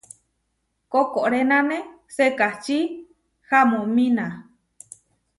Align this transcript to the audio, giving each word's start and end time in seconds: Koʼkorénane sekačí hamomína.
Koʼkorénane 0.91 1.77
sekačí 2.15 2.77
hamomína. 3.49 4.25